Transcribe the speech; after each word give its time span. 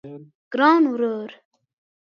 ګران 0.51 0.83
ورور 0.91 1.31